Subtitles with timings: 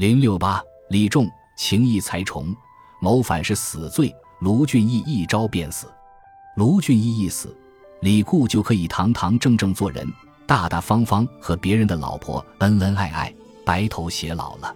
[0.00, 2.56] 零六八，李仲情义才重，
[3.02, 4.10] 谋反是死罪。
[4.38, 5.92] 卢俊义一招便死。
[6.56, 7.54] 卢俊义一死，
[8.00, 10.10] 李固就可以堂堂正正做人，
[10.46, 14.74] 大大方方和别人的老婆恩恩爱爱，白头偕老了。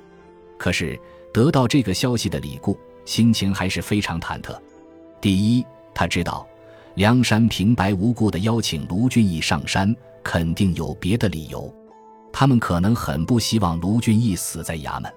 [0.59, 1.01] 可是
[1.33, 4.55] 得到这个消息的李固，心情还是非常忐忑。
[5.23, 5.65] 第一，
[5.95, 6.47] 他知道
[6.97, 11.75] 梁山平白无故的邀请卢俊义上山，肯定有别的理由。
[12.37, 15.11] 他们可能很不希望卢俊义死在衙门。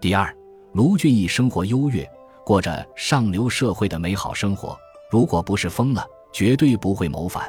[0.00, 0.36] 第二，
[0.72, 2.04] 卢俊义生活优越，
[2.44, 4.76] 过着上流社会的美好生活。
[5.08, 7.48] 如果不是疯了，绝对不会谋反。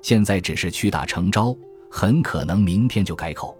[0.00, 1.52] 现在只是屈打成招，
[1.90, 3.58] 很可能明天就改口。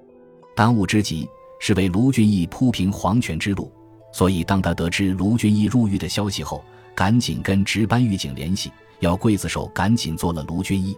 [0.54, 3.72] 当务之急是为卢俊义铺平黄泉之路。
[4.12, 10.96] 所以，当他得知卢俊义入狱的消息后，赶紧跟值班狱警联系，要刽子手赶紧做了卢俊义。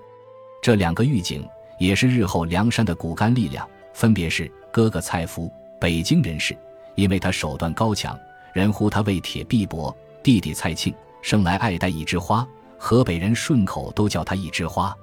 [0.61, 1.49] 这两个狱警
[1.81, 3.67] 也是日后梁山的骨干力量。
[3.99, 6.57] 分别是哥哥蔡福，北京人士，
[6.95, 8.17] 因为他手段高强，
[8.53, 12.47] 人呼他为铁臂膊；弟弟蔡庆，生来爱戴一枝花，
[12.79, 14.97] 河北人顺口都叫他一枝花。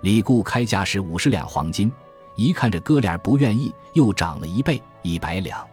[0.00, 1.88] 李固开价是五十两黄金，
[2.34, 5.64] 一看这哥俩不愿意，又涨了一倍，一百两。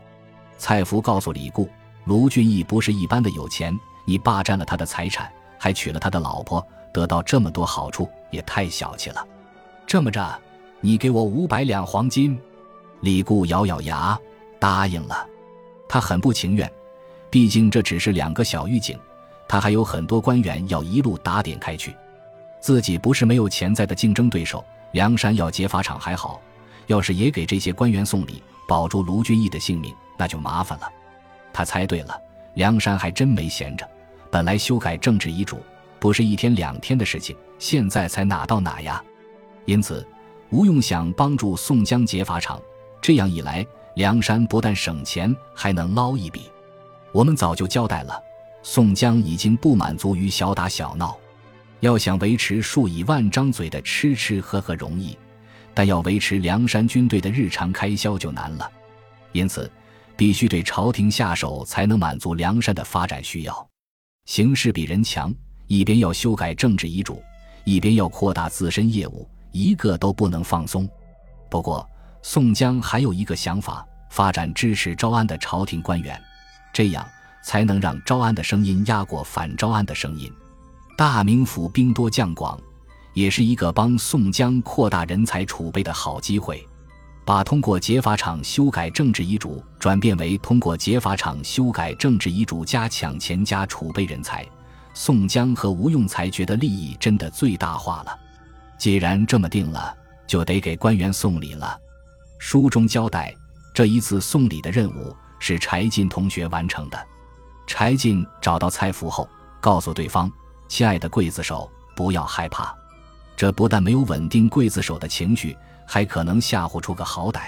[0.59, 1.67] 蔡福告诉李固，
[2.05, 9.27] 卢俊义不是一般的有钱，你霸占了他的财产，还娶了他的老婆，得到这么多好处，也太小气了。
[9.87, 10.39] 这么着，
[10.81, 12.39] 你给我五百两黄金。
[13.01, 14.19] 李固咬咬牙
[14.59, 15.27] 答应了，
[15.87, 16.71] 他很不情愿，
[17.29, 18.99] 毕竟这只是两个小狱警，
[19.47, 21.95] 他还有很多官员要一路打点开去。
[22.59, 26.41] 自己不是没有潜在的竞争对手，梁山要劫法场还好，
[26.87, 30.91] 要是也给这些官员送礼，保住卢俊义的性命，那就麻烦了。
[31.53, 32.21] 他猜对了，
[32.55, 33.89] 梁山还真没闲着。
[34.29, 35.57] 本来修改政治遗嘱
[35.99, 39.01] 不是一天两天的事情，现在才哪到哪呀？
[39.63, 40.05] 因此，
[40.49, 42.61] 吴用想帮助宋江劫法场。
[43.01, 46.49] 这样一来，梁山不但省钱，还能捞一笔。
[47.11, 48.21] 我们早就交代了，
[48.61, 51.17] 宋江已经不满足于小打小闹，
[51.79, 55.17] 要想维持数以万张嘴的吃吃喝喝容易，
[55.73, 58.69] 但要维持梁山军队的日常开销就难了。
[59.31, 59.71] 因此，
[60.15, 63.67] 必须对朝廷下手，才能满足梁山的发展需要。
[64.25, 65.33] 形势比人强，
[65.67, 67.23] 一边要修改政治遗嘱，
[67.63, 70.87] 一边要扩大自身业务，一个都不能放松。
[71.49, 71.87] 不过，
[72.21, 76.21] 宋江还有一个想法：发展支持招安的朝廷官员，
[76.73, 77.07] 这样
[77.43, 80.31] 才能让招安的声音压过反招安的声音。
[80.97, 82.59] 大名府兵多将广，
[83.13, 86.65] 也是一个帮宋江扩大人才储备的好机会。
[87.23, 94.45] 把通过劫法场修改政治遗嘱转变为通过劫法场修改政治遗嘱加抢钱加储备人才，
[94.95, 98.19] 宋江和吴用才觉得利益真的最大化了。
[98.77, 101.79] 既然这么定了，就得给官员送礼了。
[102.39, 103.35] 书中交代，
[103.73, 107.07] 这一次送礼的任务是柴进同学完成的。
[107.67, 109.29] 柴进找到蔡福后，
[109.59, 110.31] 告诉对方
[110.67, 112.73] ：“亲爱的刽子手，不要害怕。”
[113.35, 115.55] 这不但没有稳定刽子手的情绪，
[115.85, 117.41] 还可能吓唬出个好歹。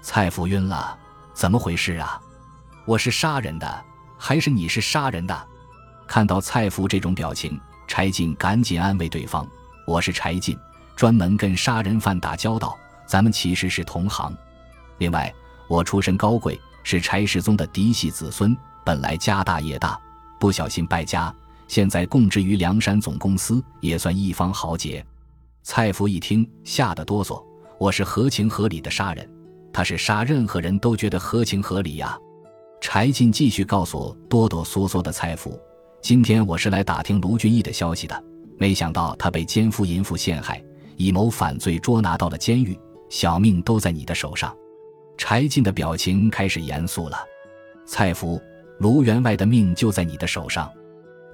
[0.00, 0.96] 蔡福晕了，
[1.34, 2.20] 怎么回事啊？
[2.86, 3.84] 我是杀人的，
[4.16, 5.48] 还是你是杀人的？
[6.06, 9.46] 看到蔡福这种表情，柴进赶紧安慰对方
[9.86, 10.56] ：“我是柴进，
[10.96, 12.78] 专门跟杀人犯打交道。”
[13.12, 14.34] 咱们其实是同行。
[14.96, 15.30] 另外，
[15.68, 18.56] 我出身高贵，是柴世宗的嫡系子孙，
[18.86, 20.00] 本来家大业大，
[20.40, 21.30] 不小心败家，
[21.68, 25.04] 现在供职于梁山总公司，也算一方豪杰。
[25.62, 27.44] 蔡福一听，吓得哆嗦。
[27.78, 29.28] 我是合情合理的杀人，
[29.74, 32.18] 他是杀任何人都觉得合情合理呀。
[32.80, 35.60] 柴进继续告诉哆哆嗦嗦的蔡福
[36.00, 38.24] ：“今天我是来打听卢俊义的消息的，
[38.56, 40.64] 没想到他被奸夫淫妇陷害，
[40.96, 42.74] 以谋反罪捉拿到了监狱。”
[43.12, 44.56] 小命都在你的手上，
[45.18, 47.18] 柴进的表情开始严肃了。
[47.84, 48.40] 蔡福，
[48.78, 50.72] 卢员外的命就在你的手上，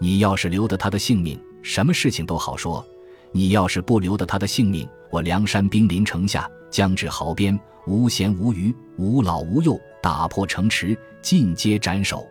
[0.00, 2.84] 你要是留得他的性命，什么事情都好说；
[3.30, 7.56] 你要是不留得他的性命，我梁山兵临城下，将至壕边，
[7.86, 12.26] 无闲无余，无老无幼，打破城池，尽皆斩首。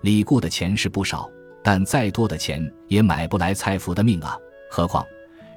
[0.00, 1.30] 李固的钱是不少，
[1.62, 4.38] 但再多的钱也买不来蔡福的命啊！
[4.70, 5.04] 何况，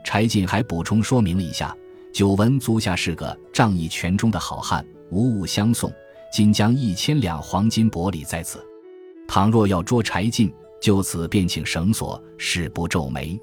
[0.03, 1.73] 柴进还补充说明了一下。
[2.13, 5.91] 久闻足下是个仗义拳中的好汉，无物相送，
[6.31, 8.61] 今将一千两黄金薄礼在此。
[9.27, 13.39] 倘若要捉柴进，就此便请绳索，誓不皱眉。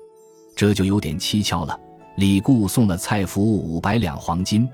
[0.54, 1.78] 这就有点蹊跷了。
[2.16, 4.68] 李固送了蔡福五百两黄金，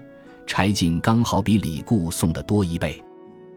[0.44, 3.00] 柴进刚好比李固送的多一倍。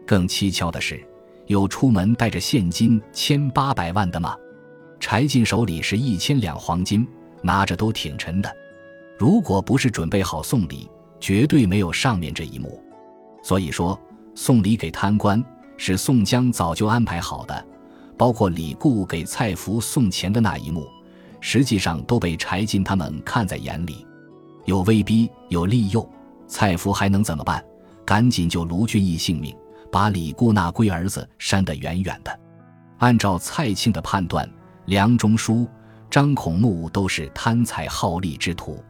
[0.06, 1.04] 更蹊跷的是，
[1.46, 4.36] 有出门带着现金千八百万的吗？
[5.00, 7.04] 柴进手里是一千两黄金，
[7.42, 8.56] 拿着都挺沉的。
[9.18, 10.88] 如果不是准备好送礼，
[11.18, 12.80] 绝对没有上面这一幕。
[13.42, 14.00] 所以说，
[14.34, 15.44] 送礼给贪官，
[15.76, 17.66] 是宋江早就安排好的，
[18.16, 20.86] 包括李固给蔡福送钱的那一幕，
[21.40, 24.06] 实际上都被柴进他们看在眼里。
[24.66, 26.08] 有威逼，有利诱，
[26.46, 27.64] 蔡福还能怎么办？
[28.04, 29.52] 赶紧救卢俊义性命，
[29.90, 32.40] 把李固那龟儿子扇得远远的。
[32.98, 34.48] 按照蔡庆的判断，
[34.86, 35.66] 梁中书、
[36.08, 38.82] 张孔目都是贪财好利之徒。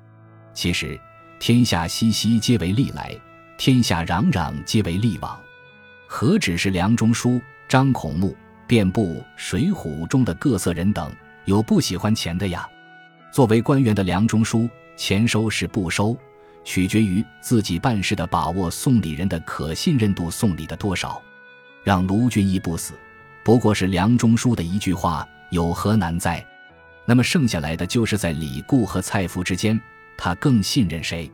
[0.58, 0.98] 其实，
[1.38, 3.16] 天下熙熙，皆为利来；
[3.56, 5.40] 天下攘攘，皆为利往。
[6.08, 11.12] 何止是梁中书、张孔目，遍布《水浒》中的各色人等，
[11.44, 12.68] 有不喜欢钱的呀。
[13.30, 16.18] 作为官员的梁中书，钱收是不收，
[16.64, 21.22] 取决于自己办事的把握，送礼人的可信任度，送礼的多少。
[21.84, 22.94] 让卢俊义不死。
[23.44, 26.44] 不过是梁中书的一句话，有何难在？
[27.04, 29.80] 那么剩下来的就是在李固和蔡福之间，
[30.18, 31.30] 他更信任谁？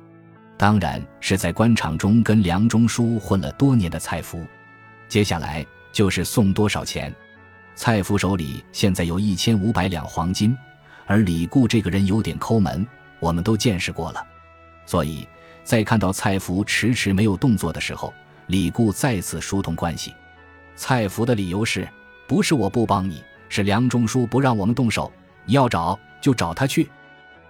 [0.57, 4.47] 当然是在官场中跟梁中书混了多年的蔡福。
[5.09, 7.13] 接下来就是送多少钱。
[7.75, 10.57] 蔡福手里现在有一千五百两黄金，
[11.07, 12.87] 而李固这个人有点抠门，
[13.19, 14.25] 我们都见识过了。
[14.87, 15.27] 所以
[15.65, 18.15] 在看到蔡福迟迟没有动作的时候，
[18.47, 20.15] 李固再次疏通关系。
[20.77, 21.89] 蔡福的理由是。
[22.27, 25.13] 不是我不帮你，是梁中书不让我们动手。
[25.45, 26.89] 你要找就找他去。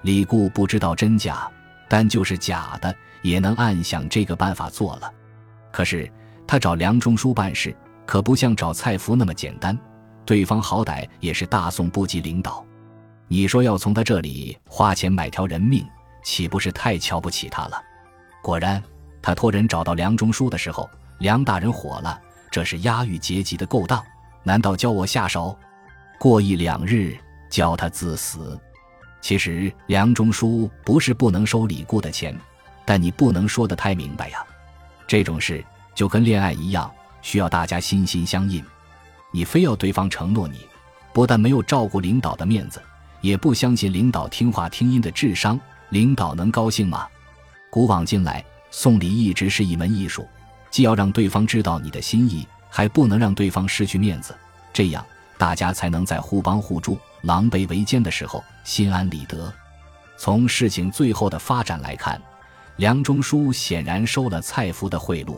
[0.04, 1.50] 李固不知道真假，
[1.88, 5.10] 但就是假的，也能暗想这个办法做了。
[5.72, 6.10] 可是
[6.46, 7.74] 他找梁中书办事，
[8.04, 9.76] 可不像找蔡福那么简单。
[10.26, 12.62] 对方好歹也是大宋部级领导，
[13.28, 15.82] 你说要从他这里花钱买条人命，
[16.22, 17.82] 岂不是太瞧不起他了？
[18.42, 18.82] 果然，
[19.22, 22.20] 他托人找到梁中书的时候，梁大人火了，
[22.50, 24.04] 这是押狱阶级的勾当。
[24.42, 25.58] 难道教我下手？
[26.18, 27.16] 过一两日
[27.48, 28.60] 教他自死。
[29.24, 32.38] 其实梁中书不是不能收李固的钱，
[32.84, 34.44] 但你不能说的太明白呀。
[35.06, 36.92] 这种事就跟恋爱一样，
[37.22, 38.62] 需要大家心心相印。
[39.32, 40.58] 你非要对方承诺你，
[41.14, 42.82] 不但没有照顾领导的面子，
[43.22, 47.08] 也不相信领导听话听音的智商，领导能高兴吗？
[47.70, 50.28] 古往今来，送礼一直是一门艺术，
[50.70, 52.46] 既要让对方知道你的心意。
[52.68, 54.36] 还不能让对方失去面子，
[54.70, 55.02] 这样
[55.38, 59.52] 大家才能在互帮互助、狼狈为奸的时候心安理得。
[60.16, 62.20] 从事情最后的发展来看，
[62.76, 65.36] 梁中书显然收了蔡福的贿赂。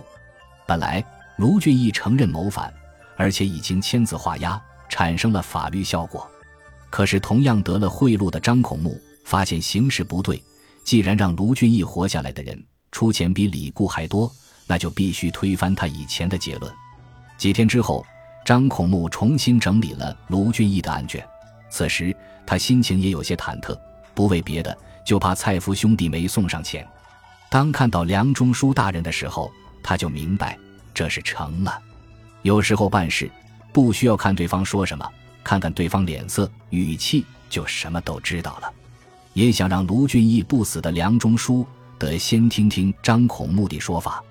[0.67, 1.03] 本来
[1.37, 2.73] 卢俊义承认谋反，
[3.17, 6.29] 而且已经签字画押，产生了法律效果。
[6.91, 10.43] 可是同样得了贿赂的张孔目发现形势不对，
[10.85, 14.31] 既然让卢俊义活下来的人出钱比李固还多，
[14.67, 16.73] 那就必须推翻他以前的结论。
[17.39, 18.05] 几天之后，
[18.45, 21.27] 张孔目重新整理了卢俊义的案卷。
[21.77, 23.79] 此时他心情也有些忐忑，
[24.15, 24.75] 不为别的，
[25.05, 26.89] 就怕蔡福兄弟没送上钱。
[27.51, 29.53] 当看到梁中书大人的时候，
[29.83, 30.59] 他就明白
[30.95, 31.79] 这是成了。
[32.41, 33.31] 有时候办事
[33.75, 35.07] 不需要看对方说什么，
[35.45, 38.73] 看看对方脸色、语气，就什么都知道了。
[39.35, 41.67] 也想让卢俊义不死的梁中书
[41.99, 44.25] 得先听听张孔目的说法。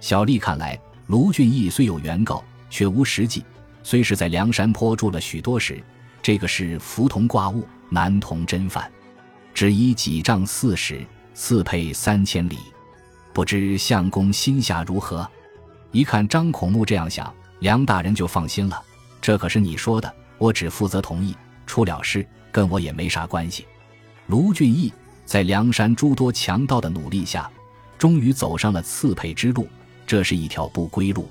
[0.00, 0.76] 小丽看来。
[1.06, 3.44] 卢俊义虽有原告，却无实际。
[3.82, 5.82] 虽是在梁山坡住了许多时，
[6.22, 8.90] 这个是浮铜挂物，难同真犯。
[9.54, 12.58] 只以几丈四十，四配三千里。
[13.32, 15.28] 不知相公心下如何？
[15.92, 18.82] 一看张孔目这样想，梁大人就放心了。
[19.20, 21.36] 这可是你说的，我只负责同意，
[21.66, 23.66] 出了事跟我也没啥关系。
[24.26, 24.92] 卢俊义
[25.24, 27.50] 在梁山诸多强盗的努力下，
[27.98, 29.68] 终于走上了刺配之路。
[30.06, 31.28] 这是一条不归路。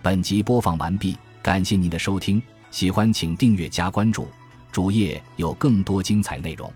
[0.00, 2.40] 本集播放完毕，感谢您的收听，
[2.76, 4.28] 喜欢请订阅加关注，
[4.70, 6.70] 主页有更多精彩内容。